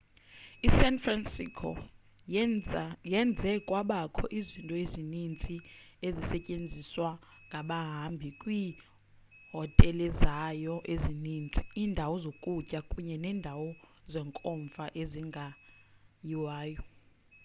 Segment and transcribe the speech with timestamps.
[0.67, 1.69] i-san francisco
[3.13, 5.55] yenze kwabakho izinto ezininzi
[6.07, 7.09] ezisetyenziswa
[7.47, 13.67] ngabahambi ngieehotelezayo ezininzi iindawo zokutya kunye neendawo
[14.11, 16.81] zenkomfa ezingayiwayo